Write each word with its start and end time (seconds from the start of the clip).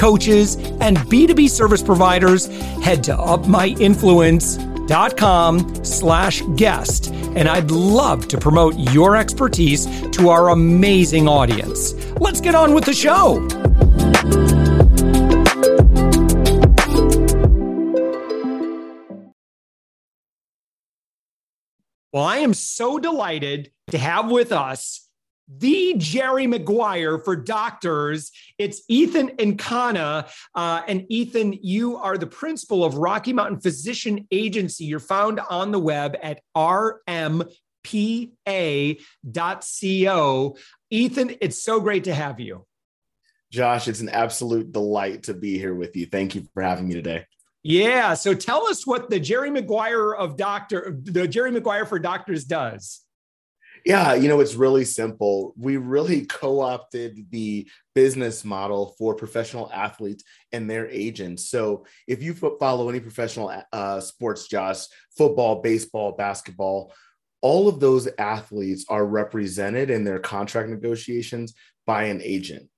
coaches, 0.00 0.56
and 0.80 0.96
B2B 0.96 1.50
service 1.50 1.82
providers, 1.82 2.46
head 2.82 3.04
to 3.04 3.14
upmyinfluence.com 3.14 5.84
slash 5.84 6.42
guest. 6.56 7.12
And 7.36 7.46
I'd 7.48 7.70
love 7.70 8.26
to 8.28 8.38
promote 8.38 8.74
your 8.92 9.14
expertise 9.14 9.84
to 10.12 10.30
our 10.30 10.48
amazing 10.48 11.28
audience. 11.28 11.92
Let's 12.18 12.40
get 12.40 12.54
on 12.54 12.72
with 12.74 12.86
the 12.86 12.94
show. 12.94 13.46
Well, 22.12 22.24
I 22.24 22.38
am 22.38 22.54
so 22.54 22.98
delighted 22.98 23.70
to 23.92 23.98
have 23.98 24.28
with 24.30 24.50
us 24.50 25.06
the 25.58 25.94
Jerry 25.96 26.46
Maguire 26.46 27.18
for 27.18 27.34
doctors. 27.34 28.30
It's 28.58 28.82
Ethan 28.88 29.30
Nkana. 29.30 30.30
Uh, 30.54 30.82
and 30.86 31.06
Ethan, 31.08 31.58
you 31.62 31.96
are 31.96 32.16
the 32.16 32.26
principal 32.26 32.84
of 32.84 32.94
Rocky 32.96 33.32
Mountain 33.32 33.60
Physician 33.60 34.26
Agency. 34.30 34.84
You're 34.84 35.00
found 35.00 35.40
on 35.40 35.72
the 35.72 35.80
web 35.80 36.16
at 36.22 36.40
rmpa.co. 36.56 37.46
Ethan, 40.92 41.36
it's 41.40 41.62
so 41.62 41.80
great 41.80 42.04
to 42.04 42.14
have 42.14 42.40
you. 42.40 42.66
Josh, 43.50 43.88
it's 43.88 44.00
an 44.00 44.08
absolute 44.08 44.70
delight 44.70 45.24
to 45.24 45.34
be 45.34 45.58
here 45.58 45.74
with 45.74 45.96
you. 45.96 46.06
Thank 46.06 46.36
you 46.36 46.46
for 46.54 46.62
having 46.62 46.86
me 46.86 46.94
today. 46.94 47.26
Yeah. 47.62 48.14
So 48.14 48.32
tell 48.32 48.66
us 48.68 48.86
what 48.86 49.10
the 49.10 49.20
Jerry 49.20 49.50
Maguire 49.50 50.14
of 50.14 50.36
doctor, 50.36 50.96
the 51.02 51.26
Jerry 51.26 51.50
Maguire 51.50 51.84
for 51.84 51.98
doctors 51.98 52.44
does. 52.44 53.02
Yeah, 53.84 54.14
you 54.14 54.28
know, 54.28 54.40
it's 54.40 54.54
really 54.54 54.84
simple. 54.84 55.54
We 55.56 55.76
really 55.76 56.26
co 56.26 56.60
opted 56.60 57.30
the 57.30 57.68
business 57.94 58.44
model 58.44 58.94
for 58.98 59.14
professional 59.14 59.70
athletes 59.72 60.24
and 60.52 60.68
their 60.68 60.88
agents. 60.88 61.48
So 61.48 61.86
if 62.06 62.22
you 62.22 62.34
follow 62.34 62.88
any 62.88 63.00
professional 63.00 63.52
uh, 63.72 64.00
sports, 64.00 64.48
Josh, 64.48 64.86
football, 65.16 65.62
baseball, 65.62 66.12
basketball, 66.12 66.92
all 67.42 67.68
of 67.68 67.80
those 67.80 68.08
athletes 68.18 68.84
are 68.88 69.04
represented 69.06 69.90
in 69.90 70.04
their 70.04 70.18
contract 70.18 70.68
negotiations 70.68 71.54
by 71.86 72.04
an 72.04 72.20
agent. 72.22 72.68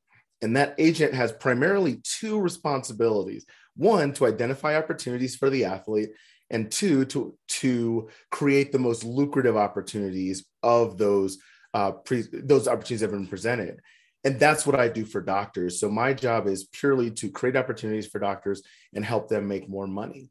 And 0.40 0.56
that 0.56 0.74
agent 0.78 1.14
has 1.14 1.32
primarily 1.32 2.00
two 2.04 2.40
responsibilities 2.40 3.44
one, 3.76 4.12
to 4.14 4.26
identify 4.26 4.76
opportunities 4.76 5.36
for 5.36 5.50
the 5.50 5.64
athlete, 5.64 6.10
and 6.52 6.70
two 6.70 7.04
to 7.06 7.36
to 7.48 8.08
create 8.30 8.70
the 8.70 8.78
most 8.78 9.04
lucrative 9.04 9.56
opportunities 9.56 10.44
of 10.62 10.98
those 10.98 11.38
uh, 11.74 11.90
pre, 11.90 12.24
those 12.32 12.68
opportunities 12.68 13.00
that 13.00 13.10
have 13.10 13.18
been 13.18 13.26
presented 13.26 13.80
and 14.24 14.38
that's 14.38 14.66
what 14.66 14.78
i 14.78 14.88
do 14.88 15.04
for 15.04 15.20
doctors 15.20 15.80
so 15.80 15.88
my 15.88 16.12
job 16.12 16.46
is 16.46 16.64
purely 16.64 17.10
to 17.10 17.30
create 17.30 17.56
opportunities 17.56 18.06
for 18.06 18.18
doctors 18.18 18.62
and 18.94 19.04
help 19.04 19.28
them 19.28 19.48
make 19.48 19.68
more 19.68 19.86
money 19.86 20.28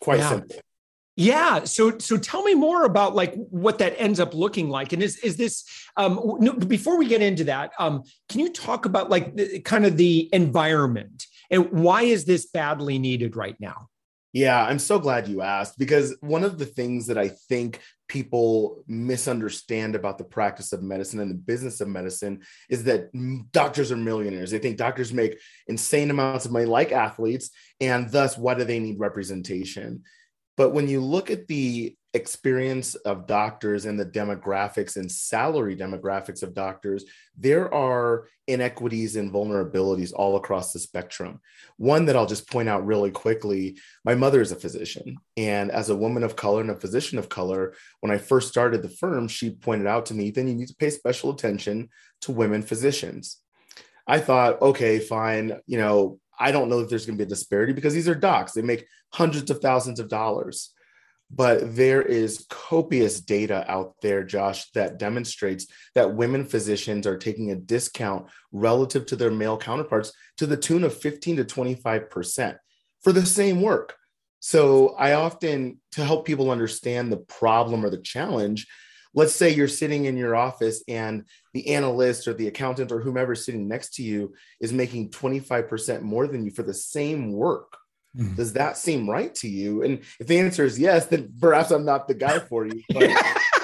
quite 0.00 0.20
yeah. 0.20 0.28
simple 0.30 0.56
yeah. 1.20 1.64
So 1.64 1.98
so 1.98 2.16
tell 2.16 2.44
me 2.44 2.54
more 2.54 2.84
about 2.84 3.16
like 3.16 3.34
what 3.34 3.78
that 3.78 4.00
ends 4.00 4.20
up 4.20 4.34
looking 4.34 4.68
like. 4.68 4.92
And 4.92 5.02
is 5.02 5.16
is 5.16 5.36
this 5.36 5.64
um 5.96 6.36
no, 6.38 6.52
before 6.52 6.96
we 6.96 7.08
get 7.08 7.22
into 7.22 7.42
that, 7.44 7.72
um, 7.80 8.04
can 8.28 8.38
you 8.38 8.52
talk 8.52 8.86
about 8.86 9.10
like 9.10 9.34
the, 9.34 9.58
kind 9.58 9.84
of 9.84 9.96
the 9.96 10.30
environment 10.32 11.26
and 11.50 11.72
why 11.72 12.02
is 12.02 12.24
this 12.24 12.46
badly 12.46 13.00
needed 13.00 13.34
right 13.34 13.56
now? 13.58 13.88
Yeah, 14.32 14.62
I'm 14.62 14.78
so 14.78 14.98
glad 14.98 15.26
you 15.26 15.40
asked 15.40 15.78
because 15.78 16.14
one 16.20 16.44
of 16.44 16.58
the 16.58 16.66
things 16.66 17.06
that 17.06 17.16
I 17.16 17.28
think 17.28 17.80
people 18.08 18.84
misunderstand 18.86 19.94
about 19.94 20.18
the 20.18 20.24
practice 20.24 20.72
of 20.72 20.82
medicine 20.82 21.20
and 21.20 21.30
the 21.30 21.34
business 21.34 21.80
of 21.80 21.88
medicine 21.88 22.40
is 22.68 22.84
that 22.84 23.10
doctors 23.52 23.90
are 23.90 23.96
millionaires. 23.96 24.50
They 24.50 24.58
think 24.58 24.76
doctors 24.76 25.12
make 25.12 25.38
insane 25.66 26.10
amounts 26.10 26.44
of 26.44 26.52
money, 26.52 26.66
like 26.66 26.92
athletes, 26.92 27.50
and 27.80 28.10
thus, 28.10 28.36
why 28.36 28.54
do 28.54 28.64
they 28.64 28.80
need 28.80 28.98
representation? 28.98 30.02
But 30.58 30.74
when 30.74 30.88
you 30.88 31.00
look 31.00 31.30
at 31.30 31.46
the 31.46 31.96
experience 32.14 32.96
of 32.96 33.28
doctors 33.28 33.84
and 33.84 33.98
the 33.98 34.04
demographics 34.04 34.96
and 34.96 35.10
salary 35.10 35.76
demographics 35.76 36.42
of 36.42 36.52
doctors, 36.52 37.04
there 37.36 37.72
are 37.72 38.26
inequities 38.48 39.14
and 39.14 39.30
vulnerabilities 39.30 40.12
all 40.12 40.34
across 40.36 40.72
the 40.72 40.80
spectrum. 40.80 41.40
One 41.76 42.06
that 42.06 42.16
I'll 42.16 42.26
just 42.26 42.50
point 42.50 42.68
out 42.68 42.84
really 42.84 43.12
quickly 43.12 43.78
my 44.04 44.16
mother 44.16 44.40
is 44.40 44.50
a 44.50 44.56
physician. 44.56 45.18
And 45.36 45.70
as 45.70 45.90
a 45.90 45.96
woman 45.96 46.24
of 46.24 46.34
color 46.34 46.60
and 46.60 46.70
a 46.70 46.80
physician 46.80 47.18
of 47.18 47.28
color, 47.28 47.74
when 48.00 48.10
I 48.10 48.18
first 48.18 48.48
started 48.48 48.82
the 48.82 48.88
firm, 48.88 49.28
she 49.28 49.50
pointed 49.50 49.86
out 49.86 50.06
to 50.06 50.14
me, 50.14 50.32
then 50.32 50.48
you 50.48 50.54
need 50.54 50.68
to 50.68 50.76
pay 50.76 50.90
special 50.90 51.30
attention 51.30 51.88
to 52.22 52.32
women 52.32 52.62
physicians. 52.62 53.38
I 54.08 54.18
thought, 54.18 54.60
okay, 54.60 54.98
fine. 54.98 55.60
You 55.66 55.78
know, 55.78 56.18
I 56.38 56.52
don't 56.52 56.68
know 56.68 56.80
if 56.80 56.88
there's 56.88 57.06
going 57.06 57.18
to 57.18 57.24
be 57.24 57.26
a 57.26 57.34
disparity 57.34 57.72
because 57.72 57.94
these 57.94 58.08
are 58.08 58.14
docs. 58.14 58.52
They 58.52 58.62
make 58.62 58.86
hundreds 59.12 59.50
of 59.50 59.60
thousands 59.60 60.00
of 60.00 60.08
dollars 60.08 60.72
but 61.30 61.76
there 61.76 62.00
is 62.00 62.46
copious 62.48 63.20
data 63.20 63.64
out 63.70 63.94
there, 64.00 64.24
Josh, 64.24 64.70
that 64.70 64.98
demonstrates 64.98 65.66
that 65.94 66.14
women 66.14 66.46
physicians 66.46 67.06
are 67.06 67.18
taking 67.18 67.50
a 67.50 67.56
discount 67.56 68.26
relative 68.50 69.04
to 69.06 69.16
their 69.16 69.30
male 69.30 69.58
counterparts 69.58 70.12
to 70.38 70.46
the 70.46 70.56
tune 70.56 70.84
of 70.84 70.96
15 70.96 71.36
to 71.36 71.44
25% 71.44 72.56
for 73.02 73.12
the 73.12 73.26
same 73.26 73.60
work. 73.60 73.94
So 74.40 74.94
I 74.94 75.12
often, 75.14 75.80
to 75.92 76.04
help 76.04 76.24
people 76.24 76.50
understand 76.50 77.12
the 77.12 77.18
problem 77.18 77.84
or 77.84 77.90
the 77.90 77.98
challenge, 78.00 78.66
let's 79.14 79.34
say 79.34 79.54
you're 79.54 79.68
sitting 79.68 80.04
in 80.04 80.16
your 80.16 80.36
office 80.36 80.82
and 80.88 81.24
the 81.54 81.68
analyst 81.74 82.28
or 82.28 82.34
the 82.34 82.48
accountant 82.48 82.92
or 82.92 83.00
whomever 83.00 83.34
sitting 83.34 83.68
next 83.68 83.94
to 83.94 84.02
you 84.02 84.34
is 84.60 84.72
making 84.72 85.10
25% 85.10 86.02
more 86.02 86.26
than 86.26 86.44
you 86.44 86.50
for 86.50 86.62
the 86.62 86.74
same 86.74 87.32
work 87.32 87.78
Mm. 88.16 88.36
Does 88.36 88.54
that 88.54 88.76
seem 88.76 89.08
right 89.08 89.34
to 89.36 89.48
you? 89.48 89.82
And 89.82 90.00
if 90.18 90.26
the 90.26 90.38
answer 90.38 90.64
is 90.64 90.78
yes, 90.78 91.06
then 91.06 91.32
perhaps 91.40 91.70
I'm 91.70 91.84
not 91.84 92.08
the 92.08 92.14
guy 92.14 92.38
for 92.38 92.66
you. 92.66 92.82
But, 92.92 93.10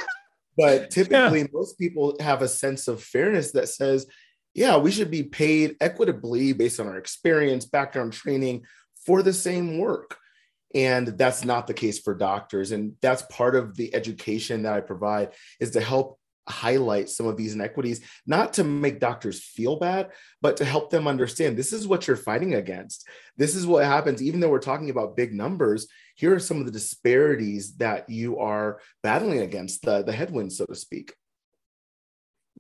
but 0.56 0.90
typically, 0.90 1.40
yeah. 1.40 1.46
most 1.52 1.78
people 1.78 2.16
have 2.20 2.42
a 2.42 2.48
sense 2.48 2.88
of 2.88 3.02
fairness 3.02 3.52
that 3.52 3.68
says, 3.68 4.06
yeah, 4.54 4.76
we 4.76 4.92
should 4.92 5.10
be 5.10 5.24
paid 5.24 5.76
equitably 5.80 6.52
based 6.52 6.78
on 6.78 6.86
our 6.86 6.98
experience, 6.98 7.64
background, 7.64 8.12
training 8.12 8.64
for 9.04 9.22
the 9.22 9.32
same 9.32 9.78
work. 9.78 10.18
And 10.74 11.08
that's 11.08 11.44
not 11.44 11.66
the 11.66 11.74
case 11.74 11.98
for 11.98 12.14
doctors. 12.14 12.72
And 12.72 12.94
that's 13.00 13.22
part 13.22 13.54
of 13.54 13.76
the 13.76 13.94
education 13.94 14.62
that 14.62 14.74
I 14.74 14.80
provide 14.80 15.32
is 15.60 15.70
to 15.72 15.80
help 15.80 16.18
highlight 16.48 17.08
some 17.08 17.26
of 17.26 17.36
these 17.36 17.54
inequities, 17.54 18.00
not 18.26 18.54
to 18.54 18.64
make 18.64 19.00
doctors 19.00 19.42
feel 19.42 19.76
bad, 19.76 20.10
but 20.42 20.56
to 20.58 20.64
help 20.64 20.90
them 20.90 21.08
understand 21.08 21.56
this 21.56 21.72
is 21.72 21.86
what 21.86 22.06
you're 22.06 22.16
fighting 22.16 22.54
against. 22.54 23.08
This 23.36 23.54
is 23.54 23.66
what 23.66 23.84
happens, 23.84 24.22
even 24.22 24.40
though 24.40 24.50
we're 24.50 24.58
talking 24.58 24.90
about 24.90 25.16
big 25.16 25.32
numbers. 25.32 25.86
Here 26.16 26.34
are 26.34 26.40
some 26.40 26.60
of 26.60 26.66
the 26.66 26.72
disparities 26.72 27.76
that 27.76 28.08
you 28.10 28.38
are 28.38 28.80
battling 29.02 29.40
against, 29.40 29.82
the, 29.82 30.02
the 30.02 30.12
headwinds, 30.12 30.58
so 30.58 30.66
to 30.66 30.74
speak. 30.74 31.14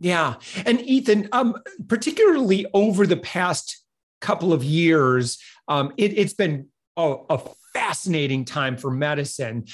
Yeah. 0.00 0.34
And 0.66 0.80
Ethan, 0.80 1.28
um, 1.32 1.56
particularly 1.86 2.66
over 2.74 3.06
the 3.06 3.16
past 3.16 3.84
couple 4.20 4.52
of 4.52 4.64
years, 4.64 5.38
um, 5.68 5.92
it, 5.96 6.18
has 6.18 6.34
been 6.34 6.68
a, 6.96 7.16
a 7.30 7.40
fascinating 7.72 8.44
time 8.44 8.76
for 8.76 8.90
medicine. 8.90 9.66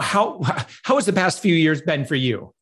How, 0.00 0.40
how 0.82 0.96
has 0.96 1.06
the 1.06 1.12
past 1.12 1.40
few 1.40 1.54
years 1.54 1.82
been 1.82 2.04
for 2.04 2.16
you? 2.16 2.52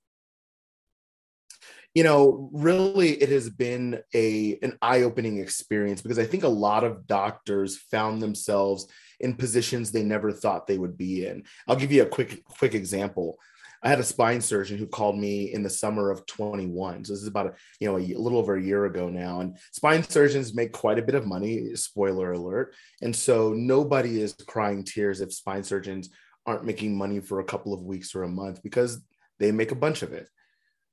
you 1.95 2.05
know 2.05 2.51
really 2.53 3.11
it 3.11 3.29
has 3.31 3.51
been 3.51 4.01
a 4.15 4.59
an 4.63 4.77
eye-opening 4.83 5.39
experience 5.39 6.01
because 6.01 6.19
i 6.19 6.25
think 6.25 6.45
a 6.45 6.49
lot 6.49 6.85
of 6.85 7.07
doctors 7.07 7.77
found 7.77 8.23
themselves 8.23 8.87
in 9.19 9.35
positions 9.35 9.91
they 9.91 10.03
never 10.03 10.33
thought 10.33 10.67
they 10.67 10.79
would 10.79 10.97
be 10.97 11.27
in 11.27 11.43
i'll 11.67 11.77
give 11.77 11.93
you 11.93 12.03
a 12.03 12.07
quick 12.07 12.45
quick 12.45 12.75
example 12.75 13.39
I 13.83 13.89
had 13.89 14.01
a 14.01 14.05
spine 14.05 14.41
surgeon 14.41 14.77
who 14.79 14.87
called 14.87 15.19
me 15.19 15.53
in 15.53 15.63
the 15.63 15.71
summer 15.71 16.11
of 16.11 16.27
21. 16.27 17.05
So 17.05 17.13
this 17.13 17.23
is 17.23 17.29
about 17.29 17.47
a, 17.47 17.55
you 17.81 17.89
know 17.89 17.97
a, 17.97 18.01
little 18.01 18.39
over 18.39 18.57
a 18.57 18.63
year 18.63 18.85
ago 18.85 19.09
now. 19.09 19.41
And 19.41 19.57
spine 19.73 20.03
surgeons 20.03 20.55
make 20.55 20.73
quite 20.73 20.99
a 20.99 21.03
bit 21.03 21.15
of 21.15 21.27
money. 21.27 21.75
Spoiler 21.77 22.33
alert. 22.33 22.75
And 23.01 23.15
so 23.15 23.55
nobody 23.55 24.21
is 24.21 24.35
crying 24.47 24.85
tears 24.85 25.21
if 25.21 25.33
spine 25.33 25.65
surgeons 25.65 26.11
aren't 26.47 26.65
making 26.65 26.97
money 26.97 27.21
for 27.21 27.41
a 27.41 27.45
couple 27.45 27.73
of 27.73 27.83
weeks 27.83 28.15
or 28.15 28.25
a 28.25 28.29
month 28.29 28.63
because 28.63 29.01
they 29.39 29.51
make 29.51 29.73
a 29.73 29.77
bunch 29.77 30.03
of 30.03 30.13
it. 30.13 30.29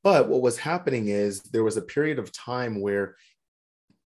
But 0.03 0.29
what 0.29 0.41
was 0.41 0.57
happening 0.57 1.09
is 1.09 1.41
there 1.41 1.63
was 1.63 1.75
a 1.75 1.81
period 1.81 2.19
of 2.19 2.31
time 2.31 2.79
where 2.79 3.15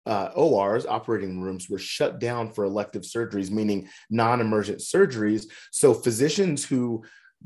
uh, 0.07 0.29
ORs, 0.35 0.87
operating 0.87 1.39
rooms, 1.41 1.69
were 1.69 1.77
shut 1.77 2.19
down 2.19 2.51
for 2.51 2.63
elective 2.63 3.03
surgeries, 3.03 3.51
meaning 3.51 3.87
non 4.09 4.41
emergent 4.41 4.79
surgeries. 4.79 5.45
So 5.71 5.93
physicians 5.93 6.65
who 6.65 7.03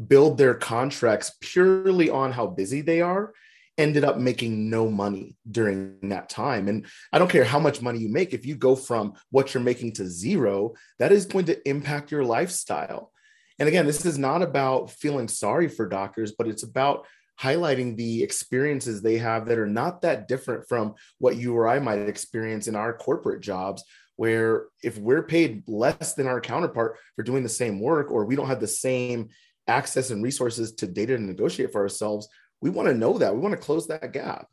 build 0.08 0.38
their 0.38 0.54
contracts 0.54 1.32
purely 1.40 2.10
on 2.10 2.32
how 2.32 2.48
busy 2.48 2.82
they 2.82 3.02
are 3.02 3.34
ended 3.78 4.04
up 4.04 4.18
making 4.18 4.70
no 4.70 4.90
money 4.90 5.36
during 5.50 5.98
that 6.04 6.30
time. 6.30 6.68
And 6.68 6.86
I 7.12 7.20
don't 7.20 7.30
care 7.30 7.44
how 7.44 7.60
much 7.60 7.82
money 7.82 8.00
you 8.00 8.10
make, 8.10 8.34
if 8.34 8.46
you 8.46 8.56
go 8.56 8.76
from 8.76 9.14
what 9.32 9.54
you're 9.54 9.64
making 9.64 9.94
to 9.94 10.06
zero, 10.06 10.74
that 11.00 11.12
is 11.12 11.26
going 11.26 11.46
to 11.46 11.70
impact 11.70 12.12
your 12.12 12.24
lifestyle. 12.24 13.12
And 13.60 13.68
again, 13.68 13.86
this 13.86 14.06
is 14.06 14.18
not 14.18 14.42
about 14.42 14.92
feeling 14.92 15.28
sorry 15.28 15.68
for 15.68 15.88
doctors, 15.88 16.34
but 16.38 16.48
it's 16.48 16.64
about 16.64 17.06
highlighting 17.40 17.98
the 17.98 18.24
experiences 18.24 19.02
they 19.02 19.18
have 19.18 19.46
that 19.48 19.58
are 19.58 19.68
not 19.68 20.02
that 20.02 20.28
different 20.28 20.68
from 20.70 20.96
what 21.20 21.36
you 21.36 21.54
or 21.56 21.68
I 21.68 21.80
might 21.80 22.00
experience 22.00 22.68
in 22.68 22.76
our 22.76 22.94
corporate 22.94 23.42
jobs. 23.42 23.84
Where 24.18 24.68
if 24.82 24.98
we're 24.98 25.24
paid 25.24 25.64
less 25.68 26.14
than 26.14 26.28
our 26.28 26.40
counterpart 26.40 26.98
for 27.18 27.24
doing 27.24 27.44
the 27.44 27.50
same 27.50 27.82
work, 27.82 28.12
or 28.12 28.24
we 28.24 28.38
don't 28.38 28.48
have 28.48 28.62
the 28.62 28.68
same 28.68 29.28
access 29.68 30.10
and 30.10 30.24
resources 30.24 30.74
to 30.74 30.88
data 30.88 31.18
to 31.18 31.24
negotiate 31.24 31.72
for 31.72 31.82
ourselves, 31.82 32.28
we 32.62 32.70
want 32.70 32.88
to 32.88 32.94
know 32.94 33.18
that. 33.18 33.34
We 33.34 33.42
want 33.42 33.54
to 33.54 33.62
close 33.62 33.88
that 33.88 34.14
gap 34.14 34.48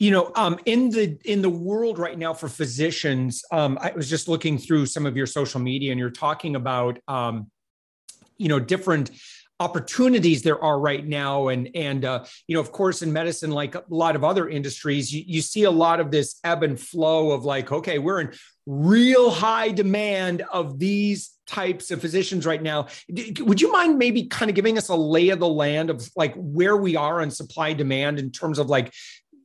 you 0.00 0.10
know 0.10 0.32
um, 0.34 0.58
in 0.64 0.90
the 0.90 1.16
in 1.24 1.42
the 1.42 1.50
world 1.50 1.98
right 1.98 2.18
now 2.18 2.34
for 2.34 2.48
physicians 2.48 3.44
um, 3.52 3.78
i 3.80 3.92
was 3.92 4.10
just 4.10 4.26
looking 4.26 4.58
through 4.58 4.86
some 4.86 5.06
of 5.06 5.16
your 5.16 5.26
social 5.26 5.60
media 5.60 5.92
and 5.92 6.00
you're 6.00 6.10
talking 6.10 6.56
about 6.56 6.98
um, 7.06 7.48
you 8.36 8.48
know 8.48 8.58
different 8.58 9.10
opportunities 9.60 10.42
there 10.42 10.62
are 10.62 10.80
right 10.80 11.06
now. 11.06 11.48
And 11.48 11.70
and 11.74 12.04
uh, 12.04 12.24
you 12.48 12.54
know 12.54 12.60
of 12.60 12.72
course 12.72 13.02
in 13.02 13.12
medicine 13.12 13.52
like 13.52 13.74
a 13.74 13.84
lot 13.88 14.16
of 14.16 14.24
other 14.24 14.48
industries 14.48 15.12
you, 15.12 15.22
you 15.26 15.42
see 15.42 15.64
a 15.64 15.70
lot 15.70 16.00
of 16.00 16.10
this 16.10 16.40
ebb 16.42 16.62
and 16.62 16.80
flow 16.80 17.30
of 17.30 17.44
like 17.44 17.70
okay 17.70 17.98
we're 17.98 18.20
in 18.20 18.32
real 18.66 19.30
high 19.30 19.70
demand 19.70 20.42
of 20.52 20.78
these 20.78 21.30
types 21.46 21.90
of 21.90 22.00
physicians 22.00 22.46
right 22.46 22.62
now. 22.62 22.86
Would 23.40 23.60
you 23.60 23.72
mind 23.72 23.98
maybe 23.98 24.24
kind 24.24 24.48
of 24.48 24.54
giving 24.54 24.78
us 24.78 24.88
a 24.88 24.94
lay 24.94 25.30
of 25.30 25.40
the 25.40 25.48
land 25.48 25.90
of 25.90 26.08
like 26.16 26.34
where 26.36 26.76
we 26.76 26.96
are 26.96 27.20
on 27.20 27.30
supply 27.30 27.72
demand 27.72 28.18
in 28.18 28.30
terms 28.30 28.58
of 28.58 28.68
like 28.68 28.92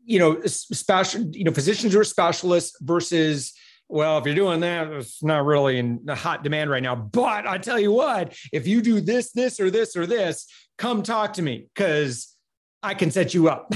you 0.06 0.20
know 0.20 0.40
special 0.46 1.24
you 1.32 1.44
know 1.44 1.52
physicians 1.52 1.94
who 1.94 2.00
are 2.00 2.06
specialists 2.06 2.78
versus 2.82 3.54
well, 3.88 4.18
if 4.18 4.26
you're 4.26 4.36
doing 4.36 4.62
that, 4.62 4.88
it's 4.92 5.24
not 5.24 5.46
really 5.46 5.78
in 5.78 6.08
hot 6.08 6.44
demand 6.44 6.70
right 6.70 6.82
now. 6.82 6.96
But 6.96 7.48
I 7.48 7.58
tell 7.58 7.80
you 7.80 7.92
what, 7.92 8.36
if 8.52 8.68
you 8.68 8.82
do 8.82 9.00
this, 9.00 9.32
this, 9.32 9.60
or 9.60 9.70
this, 9.70 9.96
or 9.96 10.06
this, 10.06 10.48
come 10.78 11.04
talk 11.04 11.34
to 11.34 11.42
me 11.42 11.68
because 11.74 12.36
I 12.82 12.94
can 12.94 13.12
set 13.12 13.34
you 13.34 13.50
up. 13.50 13.74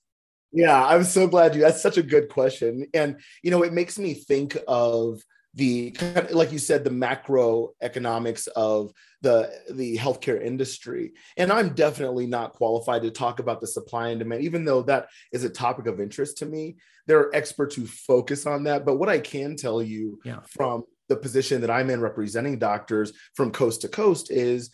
yeah, 0.52 0.84
I'm 0.84 1.04
so 1.04 1.26
glad 1.26 1.54
you. 1.54 1.60
That's 1.60 1.82
such 1.82 1.98
a 1.98 2.02
good 2.02 2.28
question. 2.28 2.86
And, 2.94 3.20
you 3.42 3.50
know, 3.50 3.62
it 3.62 3.72
makes 3.72 3.98
me 3.98 4.14
think 4.14 4.56
of 4.66 5.22
the 5.54 5.96
like 6.30 6.52
you 6.52 6.58
said 6.58 6.84
the 6.84 6.90
macroeconomics 6.90 8.46
of 8.48 8.92
the 9.22 9.50
the 9.70 9.96
healthcare 9.96 10.40
industry. 10.40 11.12
And 11.36 11.52
i'm 11.52 11.70
definitely 11.74 12.26
not 12.26 12.52
qualified 12.52 13.02
to 13.02 13.10
talk 13.10 13.40
about 13.40 13.60
the 13.60 13.66
supply 13.66 14.08
and 14.08 14.18
demand 14.18 14.42
even 14.42 14.64
though 14.64 14.82
that 14.82 15.08
is 15.32 15.44
a 15.44 15.50
topic 15.50 15.86
of 15.86 16.00
interest 16.00 16.38
to 16.38 16.46
me. 16.46 16.76
There 17.06 17.18
are 17.18 17.34
experts 17.34 17.74
who 17.74 17.86
focus 17.86 18.46
on 18.46 18.64
that. 18.64 18.84
But 18.84 18.96
what 18.96 19.08
i 19.08 19.18
can 19.18 19.56
tell 19.56 19.82
you 19.82 20.20
yeah. 20.24 20.40
from 20.46 20.84
the 21.08 21.16
position 21.16 21.60
that 21.62 21.70
i'm 21.70 21.90
in 21.90 22.00
representing 22.00 22.58
doctors 22.58 23.12
from 23.34 23.50
coast 23.50 23.80
to 23.80 23.88
coast 23.88 24.30
is 24.30 24.70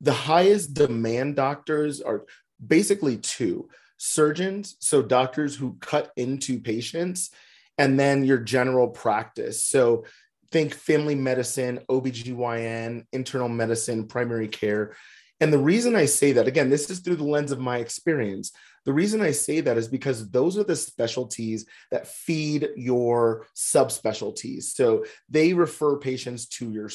the 0.00 0.12
highest 0.12 0.74
demand 0.74 1.36
doctors 1.36 2.00
are 2.00 2.24
basically 2.66 3.18
two 3.18 3.68
surgeons 3.98 4.76
so 4.80 5.02
doctors 5.02 5.54
who 5.54 5.76
cut 5.80 6.10
into 6.16 6.58
patients 6.58 7.30
and 7.78 7.98
then 7.98 8.24
your 8.24 8.38
general 8.38 8.88
practice. 8.88 9.64
So 9.64 10.04
think 10.50 10.74
family 10.74 11.14
medicine, 11.14 11.80
OBGYN, 11.88 13.04
internal 13.12 13.48
medicine, 13.48 14.06
primary 14.06 14.48
care. 14.48 14.96
And 15.40 15.52
the 15.52 15.58
reason 15.58 15.94
I 15.94 16.06
say 16.06 16.32
that, 16.32 16.48
again, 16.48 16.70
this 16.70 16.88
is 16.88 17.00
through 17.00 17.16
the 17.16 17.24
lens 17.24 17.52
of 17.52 17.58
my 17.58 17.78
experience. 17.78 18.52
The 18.86 18.92
reason 18.92 19.20
I 19.20 19.32
say 19.32 19.60
that 19.60 19.76
is 19.76 19.88
because 19.88 20.30
those 20.30 20.56
are 20.56 20.64
the 20.64 20.76
specialties 20.76 21.66
that 21.90 22.06
feed 22.06 22.68
your 22.76 23.46
subspecialties. 23.54 24.62
So 24.62 25.04
they 25.28 25.52
refer 25.52 25.98
patients 25.98 26.46
to 26.50 26.70
your, 26.70 26.88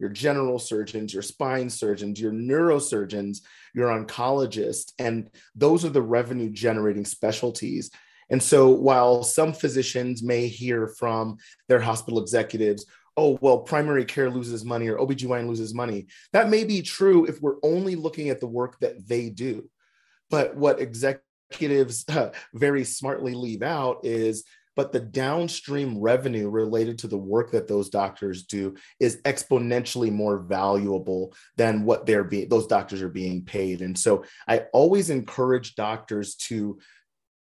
your 0.00 0.08
general 0.08 0.58
surgeons, 0.58 1.12
your 1.12 1.22
spine 1.22 1.68
surgeons, 1.68 2.18
your 2.18 2.32
neurosurgeons, 2.32 3.42
your 3.74 3.88
oncologists. 3.90 4.92
And 4.98 5.30
those 5.54 5.84
are 5.84 5.90
the 5.90 6.02
revenue 6.02 6.50
generating 6.50 7.04
specialties. 7.04 7.90
And 8.30 8.42
so 8.42 8.68
while 8.68 9.22
some 9.22 9.52
physicians 9.52 10.22
may 10.22 10.48
hear 10.48 10.88
from 10.88 11.36
their 11.68 11.80
hospital 11.80 12.20
executives, 12.20 12.86
oh, 13.16 13.38
well, 13.40 13.58
primary 13.58 14.04
care 14.04 14.30
loses 14.30 14.64
money 14.64 14.88
or 14.88 14.98
OBGYN 14.98 15.48
loses 15.48 15.74
money, 15.74 16.06
that 16.32 16.48
may 16.48 16.64
be 16.64 16.82
true 16.82 17.24
if 17.26 17.40
we're 17.40 17.58
only 17.62 17.94
looking 17.94 18.28
at 18.28 18.40
the 18.40 18.46
work 18.46 18.78
that 18.80 19.06
they 19.06 19.30
do. 19.30 19.68
But 20.30 20.56
what 20.56 20.80
executives 20.80 22.04
uh, 22.08 22.30
very 22.54 22.84
smartly 22.84 23.34
leave 23.34 23.62
out 23.62 24.00
is 24.02 24.44
but 24.76 24.92
the 24.92 25.00
downstream 25.00 25.98
revenue 25.98 26.48
related 26.48 26.98
to 26.98 27.06
the 27.06 27.18
work 27.18 27.52
that 27.52 27.68
those 27.68 27.88
doctors 27.88 28.44
do 28.44 28.74
is 28.98 29.20
exponentially 29.22 30.10
more 30.10 30.38
valuable 30.38 31.32
than 31.56 31.84
what 31.84 32.06
they're 32.06 32.24
being 32.24 32.48
those 32.48 32.66
doctors 32.66 33.02
are 33.02 33.08
being 33.08 33.44
paid 33.44 33.80
and 33.82 33.98
so 33.98 34.24
i 34.48 34.58
always 34.72 35.10
encourage 35.10 35.74
doctors 35.74 36.34
to 36.34 36.78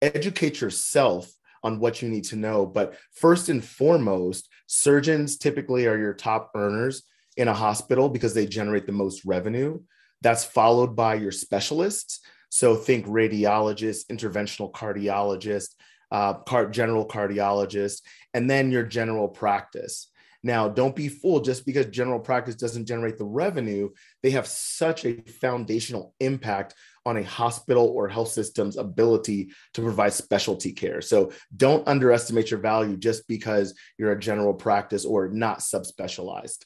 educate 0.05 0.61
yourself 0.61 1.31
on 1.63 1.79
what 1.79 2.01
you 2.01 2.09
need 2.09 2.25
to 2.25 2.35
know. 2.35 2.65
But 2.65 2.95
first 3.13 3.49
and 3.49 3.63
foremost, 3.63 4.49
surgeons 4.67 5.37
typically 5.37 5.87
are 5.87 5.97
your 5.97 6.13
top 6.13 6.51
earners 6.55 7.03
in 7.37 7.47
a 7.47 7.53
hospital 7.53 8.09
because 8.09 8.33
they 8.33 8.45
generate 8.45 8.85
the 8.85 8.91
most 8.91 9.25
revenue. 9.25 9.79
That's 10.21 10.43
followed 10.43 10.95
by 10.95 11.15
your 11.15 11.31
specialists. 11.31 12.21
So 12.49 12.75
think 12.75 13.05
radiologist, 13.05 14.05
interventional 14.07 14.71
cardiologist, 14.71 15.69
uh, 16.11 16.35
general 16.69 17.07
cardiologist, 17.07 18.01
and 18.33 18.49
then 18.49 18.71
your 18.71 18.83
general 18.83 19.27
practice. 19.27 20.09
Now, 20.43 20.69
don't 20.69 20.95
be 20.95 21.07
fooled 21.07 21.43
just 21.43 21.65
because 21.65 21.87
general 21.87 22.19
practice 22.19 22.55
doesn't 22.55 22.85
generate 22.85 23.17
the 23.17 23.25
revenue, 23.25 23.89
they 24.21 24.29
have 24.29 24.45
such 24.45 25.03
a 25.03 25.21
foundational 25.41 26.13
impact 26.19 26.75
on 27.05 27.17
a 27.17 27.23
hospital 27.23 27.87
or 27.87 28.07
health 28.07 28.29
system's 28.29 28.77
ability 28.77 29.51
to 29.73 29.81
provide 29.81 30.13
specialty 30.13 30.71
care. 30.71 31.01
So 31.01 31.31
don't 31.55 31.87
underestimate 31.87 32.49
your 32.49 32.59
value 32.59 32.97
just 32.97 33.27
because 33.27 33.75
you're 33.97 34.11
a 34.11 34.19
general 34.19 34.53
practice 34.53 35.05
or 35.05 35.29
not 35.29 35.59
subspecialized. 35.59 36.65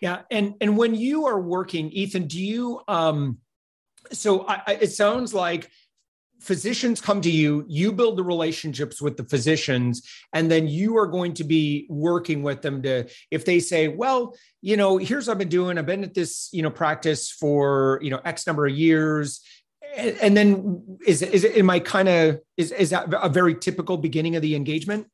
Yeah, 0.00 0.22
and 0.30 0.54
and 0.60 0.76
when 0.76 0.94
you 0.94 1.26
are 1.26 1.40
working, 1.40 1.90
Ethan, 1.90 2.26
do 2.26 2.42
you 2.42 2.80
um 2.88 3.38
so 4.12 4.44
I, 4.46 4.78
it 4.80 4.92
sounds 4.92 5.32
like 5.32 5.70
physicians 6.44 7.00
come 7.00 7.20
to 7.22 7.30
you, 7.30 7.64
you 7.68 7.90
build 7.90 8.18
the 8.18 8.22
relationships 8.22 9.00
with 9.00 9.16
the 9.16 9.24
physicians, 9.24 10.02
and 10.32 10.50
then 10.50 10.68
you 10.68 10.96
are 10.98 11.06
going 11.06 11.32
to 11.34 11.44
be 11.44 11.86
working 11.88 12.42
with 12.42 12.60
them 12.60 12.82
to, 12.82 13.08
if 13.30 13.44
they 13.44 13.60
say, 13.60 13.88
well, 13.88 14.36
you 14.60 14.76
know, 14.76 14.98
here's 14.98 15.26
what 15.26 15.32
I've 15.32 15.38
been 15.38 15.48
doing. 15.48 15.78
I've 15.78 15.86
been 15.86 16.04
at 16.04 16.14
this, 16.14 16.50
you 16.52 16.62
know, 16.62 16.70
practice 16.70 17.30
for, 17.30 17.98
you 18.02 18.10
know, 18.10 18.20
X 18.24 18.46
number 18.46 18.66
of 18.66 18.74
years. 18.74 19.40
And 19.96 20.36
then 20.36 20.98
is, 21.06 21.22
is 21.22 21.44
it, 21.44 21.56
am 21.56 21.70
I 21.70 21.78
kind 21.78 22.08
of, 22.08 22.40
is, 22.56 22.72
is 22.72 22.90
that 22.90 23.06
a 23.12 23.28
very 23.28 23.54
typical 23.54 23.96
beginning 23.96 24.36
of 24.36 24.42
the 24.42 24.54
engagement? 24.54 25.06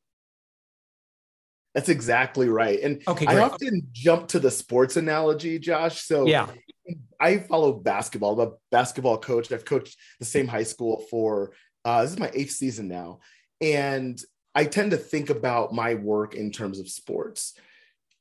That's 1.73 1.89
exactly 1.89 2.49
right. 2.49 2.79
And 2.81 3.01
okay, 3.07 3.25
I 3.25 3.39
often 3.39 3.87
jump 3.93 4.27
to 4.29 4.39
the 4.39 4.51
sports 4.51 4.97
analogy, 4.97 5.57
Josh. 5.57 6.01
So 6.01 6.27
yeah, 6.27 6.47
I 7.19 7.37
follow 7.37 7.71
basketball. 7.73 8.39
I'm 8.39 8.49
a 8.49 8.51
basketball 8.71 9.17
coach. 9.17 9.51
I've 9.51 9.65
coached 9.65 9.97
the 10.19 10.25
same 10.25 10.47
high 10.47 10.63
school 10.63 11.05
for 11.09 11.53
uh, 11.85 12.01
this 12.01 12.11
is 12.11 12.19
my 12.19 12.31
eighth 12.33 12.51
season 12.51 12.87
now, 12.87 13.19
and 13.61 14.21
I 14.53 14.65
tend 14.65 14.91
to 14.91 14.97
think 14.97 15.29
about 15.29 15.73
my 15.73 15.95
work 15.95 16.35
in 16.35 16.51
terms 16.51 16.79
of 16.79 16.89
sports. 16.89 17.53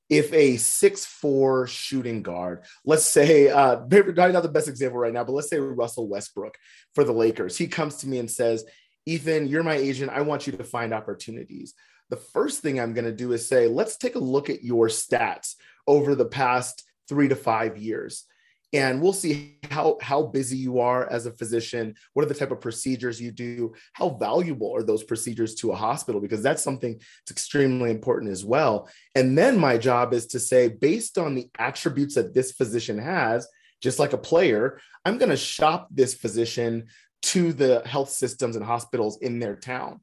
If 0.08 0.32
a 0.32 0.56
six 0.56 1.04
four 1.04 1.66
shooting 1.66 2.22
guard, 2.22 2.64
let's 2.84 3.04
say, 3.04 3.48
uh, 3.48 3.80
not 3.90 4.42
the 4.42 4.50
best 4.52 4.68
example 4.68 4.98
right 4.98 5.12
now, 5.12 5.24
but 5.24 5.32
let's 5.32 5.50
say 5.50 5.58
Russell 5.58 6.08
Westbrook 6.08 6.56
for 6.94 7.04
the 7.04 7.12
Lakers, 7.12 7.56
he 7.56 7.66
comes 7.66 7.96
to 7.96 8.08
me 8.08 8.18
and 8.18 8.30
says, 8.30 8.64
"Ethan, 9.06 9.48
you're 9.48 9.64
my 9.64 9.74
agent. 9.74 10.12
I 10.12 10.20
want 10.20 10.46
you 10.46 10.52
to 10.52 10.64
find 10.64 10.94
opportunities." 10.94 11.74
The 12.10 12.16
first 12.16 12.60
thing 12.60 12.78
I'm 12.78 12.92
going 12.92 13.06
to 13.06 13.12
do 13.12 13.32
is 13.32 13.48
say, 13.48 13.66
"Let's 13.66 13.96
take 13.96 14.14
a 14.14 14.20
look 14.20 14.50
at 14.50 14.62
your 14.62 14.88
stats 14.88 15.54
over 15.86 16.14
the 16.14 16.26
past 16.26 16.84
three 17.08 17.28
to 17.28 17.36
five 17.36 17.78
years." 17.78 18.24
and 18.72 19.02
we'll 19.02 19.12
see 19.12 19.58
how 19.68 19.98
how 20.00 20.22
busy 20.22 20.56
you 20.56 20.78
are 20.78 21.10
as 21.10 21.26
a 21.26 21.32
physician. 21.32 21.92
What 22.14 22.24
are 22.24 22.28
the 22.28 22.36
type 22.36 22.52
of 22.52 22.60
procedures 22.60 23.20
you 23.20 23.32
do? 23.32 23.74
How 23.94 24.10
valuable 24.10 24.72
are 24.76 24.84
those 24.84 25.02
procedures 25.02 25.56
to 25.56 25.72
a 25.72 25.74
hospital? 25.76 26.20
Because 26.20 26.40
that's 26.40 26.62
something 26.62 26.92
that's 26.92 27.32
extremely 27.32 27.90
important 27.90 28.30
as 28.30 28.44
well. 28.44 28.88
And 29.16 29.36
then 29.36 29.58
my 29.58 29.76
job 29.76 30.14
is 30.14 30.28
to 30.28 30.38
say 30.38 30.68
based 30.68 31.18
on 31.18 31.34
the 31.34 31.50
attributes 31.58 32.14
that 32.14 32.32
this 32.32 32.52
physician 32.52 32.96
has 32.98 33.48
just 33.80 33.98
like 33.98 34.12
a 34.12 34.18
player 34.18 34.78
i'm 35.04 35.18
going 35.18 35.30
to 35.30 35.36
shop 35.36 35.88
this 35.90 36.14
physician 36.14 36.86
to 37.22 37.52
the 37.52 37.82
health 37.84 38.10
systems 38.10 38.56
and 38.56 38.64
hospitals 38.64 39.18
in 39.20 39.38
their 39.38 39.56
town 39.56 40.00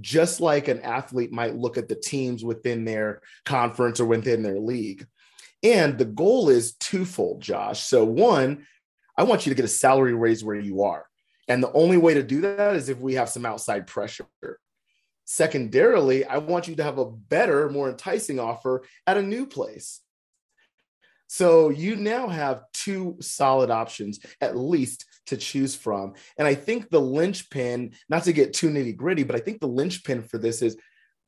just 0.00 0.40
like 0.40 0.68
an 0.68 0.80
athlete 0.80 1.32
might 1.32 1.56
look 1.56 1.78
at 1.78 1.88
the 1.88 1.94
teams 1.94 2.44
within 2.44 2.84
their 2.84 3.22
conference 3.44 4.00
or 4.00 4.06
within 4.06 4.42
their 4.42 4.58
league. 4.58 5.06
And 5.62 5.98
the 5.98 6.04
goal 6.04 6.48
is 6.48 6.74
twofold, 6.74 7.40
Josh. 7.40 7.80
So, 7.80 8.04
one, 8.04 8.66
I 9.16 9.22
want 9.24 9.46
you 9.46 9.50
to 9.50 9.56
get 9.56 9.64
a 9.64 9.68
salary 9.68 10.14
raise 10.14 10.44
where 10.44 10.58
you 10.58 10.82
are. 10.82 11.06
And 11.48 11.62
the 11.62 11.72
only 11.72 11.96
way 11.96 12.14
to 12.14 12.22
do 12.22 12.42
that 12.42 12.76
is 12.76 12.88
if 12.88 12.98
we 12.98 13.14
have 13.14 13.28
some 13.28 13.46
outside 13.46 13.86
pressure. 13.86 14.26
Secondarily, 15.24 16.24
I 16.24 16.38
want 16.38 16.68
you 16.68 16.76
to 16.76 16.82
have 16.82 16.98
a 16.98 17.10
better, 17.10 17.68
more 17.68 17.88
enticing 17.88 18.38
offer 18.38 18.84
at 19.06 19.16
a 19.16 19.22
new 19.22 19.46
place. 19.46 20.00
So 21.28 21.70
you 21.70 21.96
now 21.96 22.28
have 22.28 22.62
two 22.72 23.16
solid 23.20 23.70
options, 23.70 24.20
at 24.40 24.56
least, 24.56 25.04
to 25.26 25.36
choose 25.36 25.74
from. 25.74 26.14
And 26.38 26.46
I 26.46 26.54
think 26.54 26.90
the 26.90 27.00
linchpin, 27.00 27.92
not 28.08 28.24
to 28.24 28.32
get 28.32 28.54
too 28.54 28.70
nitty 28.70 28.96
gritty, 28.96 29.24
but 29.24 29.36
I 29.36 29.40
think 29.40 29.60
the 29.60 29.68
linchpin 29.68 30.22
for 30.22 30.38
this 30.38 30.62
is 30.62 30.76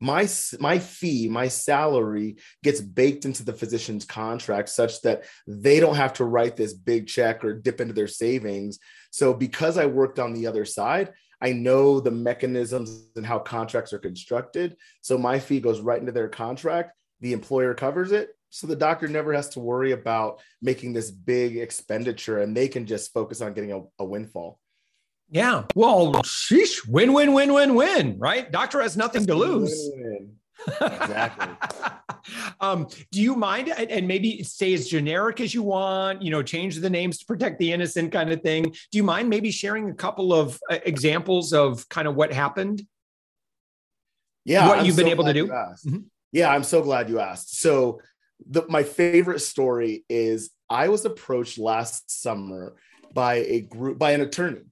my 0.00 0.28
my 0.60 0.78
fee 0.78 1.28
my 1.28 1.48
salary 1.48 2.36
gets 2.62 2.80
baked 2.80 3.24
into 3.24 3.44
the 3.44 3.52
physician's 3.52 4.04
contract 4.04 4.68
such 4.68 5.02
that 5.02 5.24
they 5.46 5.80
don't 5.80 5.96
have 5.96 6.12
to 6.12 6.24
write 6.24 6.56
this 6.56 6.72
big 6.72 7.08
check 7.08 7.44
or 7.44 7.52
dip 7.52 7.80
into 7.80 7.94
their 7.94 8.06
savings. 8.06 8.78
So 9.10 9.34
because 9.34 9.76
i 9.76 9.86
worked 9.86 10.20
on 10.20 10.34
the 10.34 10.46
other 10.46 10.64
side 10.64 11.12
i 11.40 11.52
know 11.52 11.98
the 11.98 12.12
mechanisms 12.12 13.08
and 13.16 13.26
how 13.26 13.40
contracts 13.40 13.92
are 13.92 13.98
constructed. 13.98 14.76
So 15.00 15.18
my 15.18 15.40
fee 15.40 15.60
goes 15.60 15.80
right 15.80 16.00
into 16.00 16.12
their 16.12 16.28
contract. 16.28 16.92
The 17.20 17.32
employer 17.32 17.74
covers 17.74 18.12
it 18.12 18.30
so 18.50 18.66
the 18.66 18.76
doctor 18.76 19.08
never 19.08 19.32
has 19.32 19.48
to 19.50 19.60
worry 19.60 19.92
about 19.92 20.40
making 20.62 20.92
this 20.92 21.10
big 21.10 21.56
expenditure 21.56 22.38
and 22.38 22.56
they 22.56 22.68
can 22.68 22.86
just 22.86 23.12
focus 23.12 23.40
on 23.40 23.52
getting 23.52 23.72
a, 23.72 23.82
a 23.98 24.04
windfall 24.04 24.58
yeah. 25.30 25.64
Well, 25.74 26.14
sheesh, 26.22 26.88
win, 26.88 27.12
win, 27.12 27.32
win, 27.32 27.52
win, 27.52 27.74
win, 27.74 28.18
right? 28.18 28.50
Doctor 28.50 28.80
has 28.80 28.96
nothing 28.96 29.26
to 29.26 29.34
lose. 29.34 29.90
exactly. 30.80 31.54
um, 32.60 32.88
do 33.12 33.20
you 33.20 33.36
mind 33.36 33.68
and 33.68 34.08
maybe 34.08 34.42
stay 34.42 34.74
as 34.74 34.88
generic 34.88 35.40
as 35.40 35.52
you 35.52 35.62
want, 35.62 36.22
you 36.22 36.30
know, 36.30 36.42
change 36.42 36.76
the 36.76 36.90
names 36.90 37.18
to 37.18 37.26
protect 37.26 37.58
the 37.58 37.72
innocent 37.72 38.10
kind 38.10 38.32
of 38.32 38.40
thing? 38.42 38.64
Do 38.64 38.98
you 38.98 39.02
mind 39.02 39.28
maybe 39.28 39.50
sharing 39.50 39.90
a 39.90 39.94
couple 39.94 40.32
of 40.32 40.58
uh, 40.70 40.78
examples 40.84 41.52
of 41.52 41.86
kind 41.88 42.08
of 42.08 42.14
what 42.14 42.32
happened? 42.32 42.82
Yeah. 44.44 44.66
What 44.66 44.78
I'm 44.78 44.86
you've 44.86 44.94
so 44.94 45.02
been 45.02 45.12
able 45.12 45.24
to 45.24 45.34
do? 45.34 45.48
Mm-hmm. 45.48 45.98
Yeah, 46.32 46.50
I'm 46.50 46.64
so 46.64 46.82
glad 46.82 47.10
you 47.10 47.20
asked. 47.20 47.60
So 47.60 48.00
the, 48.46 48.64
my 48.68 48.82
favorite 48.82 49.40
story 49.40 50.04
is 50.08 50.50
I 50.70 50.88
was 50.88 51.04
approached 51.04 51.58
last 51.58 52.10
summer 52.22 52.76
by 53.14 53.36
a 53.36 53.62
group 53.62 53.98
by 53.98 54.12
an 54.12 54.20
attorney 54.20 54.64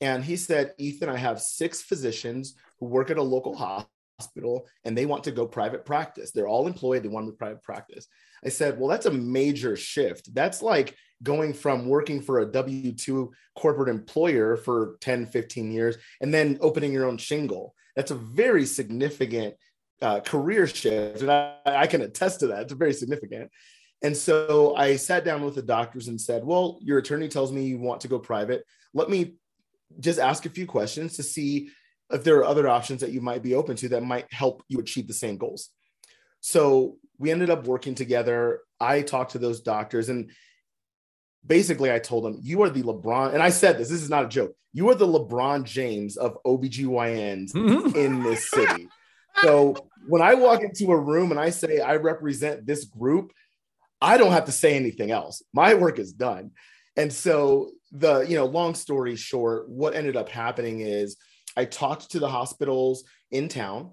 and 0.00 0.24
he 0.24 0.36
said, 0.36 0.72
Ethan, 0.78 1.08
I 1.08 1.16
have 1.16 1.40
six 1.40 1.80
physicians 1.80 2.54
who 2.80 2.86
work 2.86 3.10
at 3.10 3.18
a 3.18 3.22
local 3.22 3.54
hospital 3.54 4.66
and 4.84 4.98
they 4.98 5.06
want 5.06 5.24
to 5.24 5.30
go 5.30 5.46
private 5.46 5.84
practice. 5.84 6.32
They're 6.32 6.48
all 6.48 6.66
employed, 6.66 7.04
they 7.04 7.08
want 7.08 7.26
to 7.26 7.32
private 7.32 7.62
practice. 7.62 8.08
I 8.44 8.48
said, 8.48 8.78
Well, 8.78 8.88
that's 8.88 9.06
a 9.06 9.12
major 9.12 9.76
shift. 9.76 10.34
That's 10.34 10.60
like 10.60 10.96
going 11.22 11.54
from 11.54 11.86
working 11.86 12.20
for 12.20 12.40
a 12.40 12.46
W 12.46 12.92
2 12.92 13.32
corporate 13.56 13.88
employer 13.88 14.56
for 14.56 14.96
10, 15.02 15.26
15 15.26 15.70
years 15.70 15.96
and 16.20 16.34
then 16.34 16.58
opening 16.60 16.92
your 16.92 17.06
own 17.06 17.16
shingle. 17.16 17.74
That's 17.94 18.10
a 18.10 18.16
very 18.16 18.66
significant 18.66 19.54
uh, 20.02 20.20
career 20.20 20.66
shift. 20.66 21.22
And 21.22 21.30
I, 21.30 21.54
I 21.64 21.86
can 21.86 22.02
attest 22.02 22.40
to 22.40 22.48
that. 22.48 22.62
It's 22.62 22.72
very 22.72 22.92
significant. 22.92 23.50
And 24.02 24.16
so 24.16 24.74
I 24.74 24.96
sat 24.96 25.24
down 25.24 25.44
with 25.44 25.54
the 25.54 25.62
doctors 25.62 26.08
and 26.08 26.20
said, 26.20 26.44
Well, 26.44 26.78
your 26.82 26.98
attorney 26.98 27.28
tells 27.28 27.52
me 27.52 27.64
you 27.64 27.78
want 27.78 28.00
to 28.02 28.08
go 28.08 28.18
private. 28.18 28.64
Let 28.92 29.08
me 29.08 29.34
just 30.00 30.18
ask 30.18 30.44
a 30.44 30.50
few 30.50 30.66
questions 30.66 31.16
to 31.16 31.22
see 31.22 31.70
if 32.10 32.24
there 32.24 32.36
are 32.36 32.44
other 32.44 32.68
options 32.68 33.00
that 33.00 33.12
you 33.12 33.20
might 33.20 33.42
be 33.42 33.54
open 33.54 33.76
to 33.76 33.88
that 33.90 34.02
might 34.02 34.26
help 34.32 34.62
you 34.68 34.80
achieve 34.80 35.06
the 35.06 35.14
same 35.14 35.38
goals. 35.38 35.70
So 36.40 36.96
we 37.18 37.30
ended 37.30 37.50
up 37.50 37.66
working 37.66 37.94
together. 37.94 38.60
I 38.80 39.02
talked 39.02 39.32
to 39.32 39.38
those 39.38 39.60
doctors 39.60 40.08
and 40.08 40.30
basically 41.46 41.92
I 41.92 41.98
told 41.98 42.24
them, 42.24 42.38
you 42.42 42.62
are 42.62 42.70
the 42.70 42.82
LeBron, 42.82 43.34
and 43.34 43.42
I 43.42 43.50
said 43.50 43.78
this, 43.78 43.88
this 43.88 44.02
is 44.02 44.10
not 44.10 44.24
a 44.24 44.28
joke. 44.28 44.54
You 44.72 44.90
are 44.90 44.94
the 44.94 45.06
LeBron 45.06 45.64
James 45.64 46.16
of 46.16 46.38
OBGYNs 46.44 47.52
mm-hmm. 47.52 47.96
in 47.96 48.22
this 48.22 48.50
city. 48.50 48.88
So 49.42 49.76
when 50.06 50.22
I 50.22 50.34
walk 50.34 50.62
into 50.62 50.92
a 50.92 50.98
room 50.98 51.30
and 51.30 51.40
I 51.40 51.50
say 51.50 51.80
I 51.80 51.96
represent 51.96 52.66
this 52.66 52.84
group, 52.84 53.32
I 54.00 54.16
don't 54.16 54.32
have 54.32 54.46
to 54.46 54.52
say 54.52 54.74
anything 54.74 55.10
else. 55.10 55.42
My 55.52 55.74
work 55.74 55.98
is 55.98 56.12
done. 56.12 56.50
And 56.96 57.12
so 57.12 57.70
the 57.92 58.20
you 58.22 58.36
know 58.36 58.46
long 58.46 58.74
story 58.74 59.14
short 59.14 59.68
what 59.68 59.94
ended 59.94 60.16
up 60.16 60.28
happening 60.28 60.80
is 60.80 61.16
i 61.56 61.64
talked 61.64 62.10
to 62.10 62.18
the 62.18 62.28
hospitals 62.28 63.04
in 63.30 63.48
town 63.48 63.90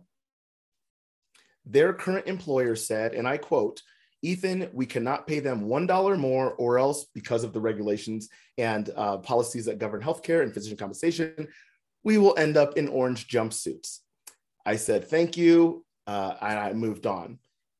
their 1.65 1.93
current 1.93 2.25
employer 2.25 2.75
said 2.75 3.13
and 3.13 3.27
i 3.27 3.37
quote 3.37 3.81
ethan 4.21 4.69
we 4.73 4.85
cannot 4.85 5.27
pay 5.27 5.39
them 5.39 5.61
one 5.61 5.85
dollar 5.85 6.15
more 6.15 6.53
or 6.53 6.79
else 6.79 7.05
because 7.13 7.43
of 7.43 7.51
the 7.51 7.59
regulations 7.59 8.29
and 8.57 8.89
uh, 8.95 9.17
policies 9.17 9.65
that 9.65 9.79
govern 9.79 10.01
healthcare 10.01 10.41
and 10.41 10.53
physician 10.53 10.77
compensation 10.77 11.47
we 12.03 12.17
will 12.17 12.37
end 12.37 12.55
up 12.55 12.77
in 12.77 12.87
orange 12.87 13.27
jumpsuits 13.27 13.99
i 14.65 14.77
said 14.77 15.05
thank 15.05 15.35
you 15.35 15.85
uh, 16.09 16.35
and 16.41 16.59
i 16.59 16.73
moved 16.73 17.05
on 17.05 17.37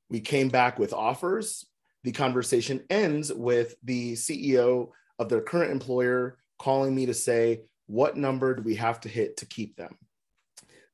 we 0.09 0.19
came 0.19 0.49
back 0.49 0.79
with 0.79 0.93
offers 0.93 1.65
the 2.03 2.11
conversation 2.11 2.81
ends 2.89 3.33
with 3.33 3.75
the 3.83 4.13
ceo 4.13 4.89
of 5.19 5.29
their 5.29 5.41
current 5.41 5.71
employer 5.71 6.37
calling 6.59 6.93
me 6.93 7.07
to 7.07 7.13
say, 7.13 7.61
what 7.87 8.17
number 8.17 8.55
do 8.55 8.61
we 8.61 8.75
have 8.75 8.99
to 9.01 9.09
hit 9.09 9.37
to 9.37 9.45
keep 9.45 9.75
them? 9.75 9.97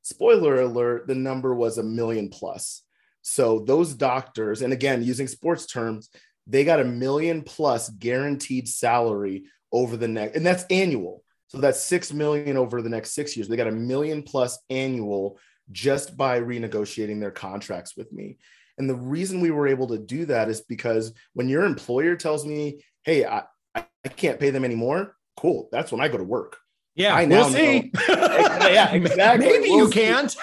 Spoiler 0.04 0.62
alert, 0.62 1.08
the 1.08 1.16
number 1.16 1.54
was 1.54 1.78
a 1.78 1.84
million 1.84 2.30
plus. 2.30 2.84
So 3.24 3.60
those 3.60 3.94
doctors, 3.94 4.62
and 4.62 4.72
again, 4.72 5.04
using 5.04 5.28
sports 5.28 5.66
terms, 5.66 6.10
they 6.48 6.64
got 6.64 6.80
a 6.80 6.86
million 6.86 7.42
plus 7.42 7.90
guaranteed 7.90 8.70
salary 8.70 9.46
over 9.72 9.98
the 9.98 10.08
next, 10.08 10.36
and 10.36 10.46
that's 10.46 10.64
annual. 10.70 11.24
So 11.48 11.58
that's 11.58 11.82
six 11.82 12.14
million 12.14 12.56
over 12.56 12.82
the 12.82 12.90
next 12.90 13.12
six 13.12 13.36
years. 13.36 13.48
They 13.48 13.58
got 13.58 13.68
a 13.68 13.72
million 13.72 14.22
plus 14.22 14.60
annual 14.70 15.40
just 15.72 16.16
by 16.16 16.40
renegotiating 16.40 17.20
their 17.20 17.32
contracts 17.32 17.96
with 17.98 18.12
me. 18.12 18.38
And 18.78 18.90
the 18.90 18.96
reason 18.96 19.40
we 19.40 19.52
were 19.52 19.68
able 19.68 19.88
to 19.88 19.98
do 19.98 20.26
that 20.26 20.50
is 20.50 20.62
because 20.62 21.14
when 21.34 21.48
your 21.48 21.64
employer 21.64 22.16
tells 22.16 22.46
me, 22.46 22.84
hey, 23.04 23.26
I, 23.26 23.44
I 23.74 23.86
can't 24.10 24.40
pay 24.40 24.50
them 24.50 24.66
anymore. 24.66 25.16
Cool. 25.38 25.70
That's 25.72 25.92
when 25.92 26.02
I 26.02 26.08
go 26.08 26.18
to 26.18 26.24
work. 26.24 26.58
Yeah, 26.96 27.14
I 27.14 27.26
now 27.26 27.42
we'll 27.42 27.54
see. 27.54 27.92
yeah, 28.10 28.94
exactly. 28.94 29.48
Maybe 29.48 29.70
we'll 29.70 29.80
you 29.80 29.88
see. 29.88 29.94
can't. 29.94 30.36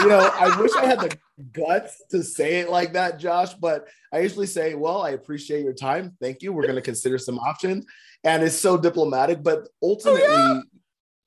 you 0.00 0.08
know, 0.08 0.30
I 0.32 0.56
wish 0.60 0.70
I 0.76 0.86
had 0.86 1.00
the 1.00 1.16
guts 1.52 2.02
to 2.10 2.22
say 2.22 2.60
it 2.60 2.70
like 2.70 2.92
that, 2.92 3.18
Josh, 3.18 3.54
but 3.54 3.88
I 4.12 4.20
usually 4.20 4.46
say, 4.46 4.74
well, 4.74 5.02
I 5.02 5.10
appreciate 5.10 5.64
your 5.64 5.72
time. 5.72 6.16
Thank 6.20 6.42
you. 6.42 6.52
We're 6.52 6.62
going 6.62 6.76
to 6.76 6.82
consider 6.82 7.18
some 7.18 7.38
options. 7.38 7.84
And 8.22 8.42
it's 8.44 8.56
so 8.56 8.76
diplomatic, 8.76 9.42
but 9.42 9.68
ultimately, 9.82 10.22
oh, 10.24 10.54
yeah. 10.54 10.60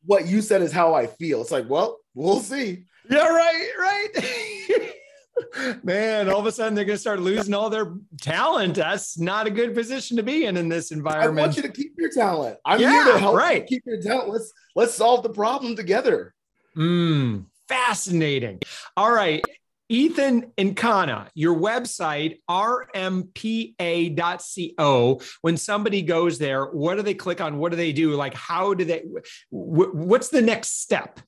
what 0.06 0.28
you 0.28 0.42
said 0.42 0.62
is 0.62 0.72
how 0.72 0.94
I 0.94 1.08
feel. 1.08 1.42
It's 1.42 1.52
like, 1.52 1.70
well, 1.70 1.98
we'll 2.14 2.40
see. 2.40 2.86
Yeah, 3.10 3.28
right, 3.28 3.70
right. 3.80 4.92
Man, 5.84 6.30
all 6.30 6.40
of 6.40 6.46
a 6.46 6.52
sudden 6.52 6.76
they're 6.76 6.86
going 6.86 6.96
to 6.96 7.02
start 7.02 7.20
losing 7.20 7.54
all 7.54 7.70
their 7.70 7.94
talent. 8.22 8.76
That's 8.76 9.20
not 9.20 9.48
a 9.48 9.50
good 9.50 9.74
position 9.74 10.18
to 10.18 10.24
be 10.24 10.46
in 10.46 10.58
in 10.58 10.70
this 10.70 10.92
environment. 10.92 11.40
I 11.40 11.42
want 11.42 11.58
you 11.58 11.64
to 11.64 11.72
keep 11.72 11.94
your 11.98 12.12
talent. 12.12 12.58
I'm 12.66 12.80
yeah, 12.80 12.92
here 12.92 13.14
to 13.14 13.20
help 13.20 13.36
right. 13.36 13.66
keep 13.68 13.84
your 13.86 14.02
talent. 14.02 14.30
Let's 14.30 14.54
let's 14.76 14.96
solve 14.96 15.24
the 15.24 15.30
problem 15.30 15.76
together. 15.76 16.34
Mm, 16.78 17.46
fascinating. 17.68 18.62
All 18.96 19.12
right. 19.12 19.44
Ethan 19.88 20.52
Nkana, 20.58 21.28
your 21.36 21.56
website, 21.56 22.40
rmpa.co. 22.50 23.22
When 25.42 25.58
somebody 25.58 26.02
goes 26.02 26.40
there, 26.40 26.66
what 26.66 26.96
do 26.96 27.04
they 27.04 27.14
click 27.14 27.40
on? 27.40 27.60
What 27.60 27.70
do 27.70 27.76
they 27.76 27.92
do? 27.92 28.16
Like, 28.16 28.34
how 28.34 28.74
do 28.74 28.84
they, 28.84 29.04
what's 29.52 30.30
the 30.30 30.42
next 30.42 30.82
step? 30.82 31.20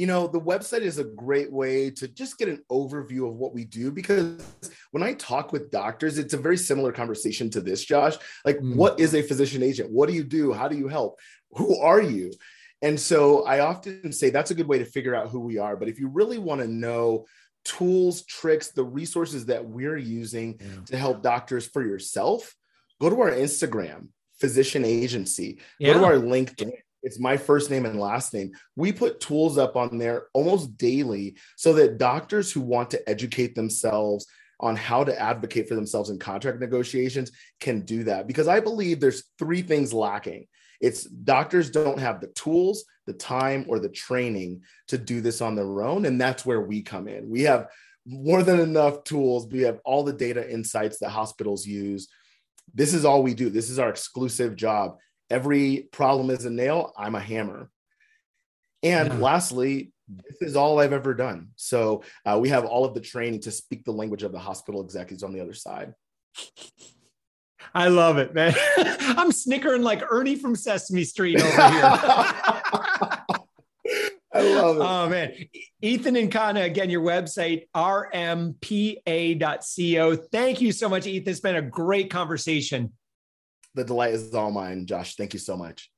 You 0.00 0.06
know, 0.06 0.26
the 0.26 0.40
website 0.40 0.80
is 0.80 0.96
a 0.96 1.04
great 1.04 1.52
way 1.52 1.90
to 1.90 2.08
just 2.08 2.38
get 2.38 2.48
an 2.48 2.64
overview 2.72 3.28
of 3.28 3.34
what 3.34 3.52
we 3.52 3.66
do 3.66 3.90
because 3.90 4.42
when 4.92 5.02
I 5.02 5.12
talk 5.12 5.52
with 5.52 5.70
doctors, 5.70 6.16
it's 6.16 6.32
a 6.32 6.38
very 6.38 6.56
similar 6.56 6.90
conversation 6.90 7.50
to 7.50 7.60
this, 7.60 7.84
Josh. 7.84 8.16
Like, 8.42 8.56
mm. 8.60 8.76
what 8.76 8.98
is 8.98 9.14
a 9.14 9.20
physician 9.20 9.62
agent? 9.62 9.90
What 9.90 10.08
do 10.08 10.14
you 10.14 10.24
do? 10.24 10.54
How 10.54 10.68
do 10.68 10.78
you 10.78 10.88
help? 10.88 11.20
Who 11.50 11.78
are 11.82 12.00
you? 12.00 12.32
And 12.80 12.98
so 12.98 13.44
I 13.44 13.60
often 13.60 14.10
say 14.10 14.30
that's 14.30 14.50
a 14.50 14.54
good 14.54 14.66
way 14.66 14.78
to 14.78 14.86
figure 14.86 15.14
out 15.14 15.28
who 15.28 15.40
we 15.40 15.58
are. 15.58 15.76
But 15.76 15.90
if 15.90 16.00
you 16.00 16.08
really 16.08 16.38
want 16.38 16.62
to 16.62 16.66
know 16.66 17.26
tools, 17.66 18.24
tricks, 18.24 18.70
the 18.70 18.84
resources 18.84 19.44
that 19.46 19.66
we're 19.66 19.98
using 19.98 20.58
yeah. 20.58 20.80
to 20.86 20.96
help 20.96 21.22
doctors 21.22 21.66
for 21.66 21.84
yourself, 21.84 22.56
go 23.02 23.10
to 23.10 23.20
our 23.20 23.32
Instagram, 23.32 24.08
physician 24.40 24.86
agency, 24.86 25.60
yeah. 25.78 25.92
go 25.92 25.98
to 25.98 26.06
our 26.06 26.14
LinkedIn 26.14 26.72
it's 27.02 27.18
my 27.18 27.36
first 27.36 27.70
name 27.70 27.86
and 27.86 27.98
last 27.98 28.34
name. 28.34 28.52
We 28.76 28.92
put 28.92 29.20
tools 29.20 29.58
up 29.58 29.76
on 29.76 29.98
there 29.98 30.26
almost 30.34 30.76
daily 30.76 31.36
so 31.56 31.72
that 31.74 31.98
doctors 31.98 32.52
who 32.52 32.60
want 32.60 32.90
to 32.90 33.08
educate 33.08 33.54
themselves 33.54 34.26
on 34.60 34.76
how 34.76 35.02
to 35.04 35.18
advocate 35.18 35.68
for 35.68 35.74
themselves 35.74 36.10
in 36.10 36.18
contract 36.18 36.60
negotiations 36.60 37.32
can 37.60 37.80
do 37.80 38.04
that. 38.04 38.26
Because 38.26 38.48
I 38.48 38.60
believe 38.60 39.00
there's 39.00 39.24
three 39.38 39.62
things 39.62 39.92
lacking 39.92 40.46
It's 40.80 41.04
doctors 41.04 41.70
don't 41.70 41.98
have 41.98 42.20
the 42.20 42.28
tools, 42.28 42.84
the 43.06 43.12
time, 43.14 43.64
or 43.68 43.78
the 43.78 43.88
training 43.88 44.62
to 44.88 44.98
do 44.98 45.20
this 45.20 45.40
on 45.40 45.54
their 45.54 45.82
own. 45.82 46.04
And 46.04 46.20
that's 46.20 46.44
where 46.44 46.60
we 46.60 46.82
come 46.82 47.08
in. 47.08 47.28
We 47.28 47.42
have 47.42 47.68
more 48.06 48.42
than 48.42 48.60
enough 48.60 49.04
tools. 49.04 49.46
We 49.46 49.60
have 49.62 49.78
all 49.84 50.04
the 50.04 50.12
data 50.12 50.50
insights 50.50 50.98
that 50.98 51.10
hospitals 51.10 51.66
use. 51.66 52.08
This 52.74 52.94
is 52.94 53.04
all 53.04 53.22
we 53.22 53.34
do. 53.34 53.50
This 53.50 53.70
is 53.70 53.78
our 53.78 53.88
exclusive 53.88 54.56
job. 54.56 54.98
Every 55.30 55.88
problem 55.92 56.30
is 56.30 56.44
a 56.44 56.50
nail, 56.50 56.92
I'm 56.96 57.14
a 57.14 57.20
hammer. 57.20 57.70
And 58.82 59.08
yeah. 59.08 59.18
lastly, 59.18 59.92
this 60.08 60.42
is 60.42 60.56
all 60.56 60.80
I've 60.80 60.92
ever 60.92 61.14
done. 61.14 61.48
So 61.56 62.02
uh, 62.26 62.38
we 62.40 62.48
have 62.48 62.64
all 62.64 62.84
of 62.84 62.94
the 62.94 63.00
training 63.00 63.40
to 63.40 63.50
speak 63.50 63.84
the 63.84 63.92
language 63.92 64.22
of 64.22 64.32
the 64.32 64.38
hospital 64.38 64.82
executives 64.82 65.22
on 65.22 65.32
the 65.32 65.40
other 65.40 65.54
side. 65.54 65.94
I 67.74 67.88
love 67.88 68.18
it, 68.18 68.34
man. 68.34 68.54
I'm 68.76 69.32
snickering 69.32 69.82
like 69.82 70.02
Ernie 70.10 70.36
from 70.36 70.56
Sesame 70.56 71.04
Street 71.04 71.40
over 71.40 71.68
here. 71.70 71.82
I 74.32 74.42
love 74.42 74.76
it. 74.76 74.82
Oh 74.82 75.08
man. 75.08 75.32
Ethan 75.82 76.14
Nkana, 76.14 76.64
again, 76.64 76.88
your 76.88 77.02
website, 77.02 77.64
rmpa.co. 77.74 78.56
Thank 80.16 80.60
you 80.60 80.72
so 80.72 80.88
much, 80.88 81.06
Ethan. 81.06 81.30
It's 81.30 81.40
been 81.40 81.56
a 81.56 81.62
great 81.62 82.10
conversation. 82.10 82.92
The 83.74 83.84
delight 83.84 84.14
is 84.14 84.34
all 84.34 84.50
mine, 84.50 84.86
Josh. 84.86 85.16
Thank 85.16 85.32
you 85.32 85.38
so 85.38 85.56
much. 85.56 85.90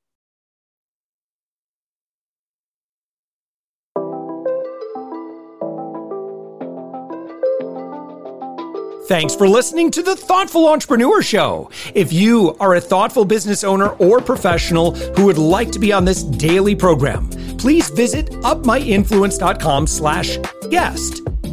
Thanks 9.06 9.34
for 9.34 9.48
listening 9.48 9.90
to 9.90 10.02
the 10.02 10.16
Thoughtful 10.16 10.66
Entrepreneur 10.68 11.20
Show. 11.22 11.70
If 11.94 12.12
you 12.12 12.56
are 12.60 12.76
a 12.76 12.80
thoughtful 12.80 13.24
business 13.24 13.62
owner 13.64 13.88
or 13.88 14.20
professional 14.20 14.94
who 14.94 15.26
would 15.26 15.38
like 15.38 15.70
to 15.72 15.78
be 15.78 15.92
on 15.92 16.04
this 16.04 16.22
daily 16.22 16.74
program, 16.74 17.28
please 17.58 17.90
visit 17.90 18.30
upmyinfluence.com 18.30 19.86
slash 19.86 20.38
guest. 20.70 21.20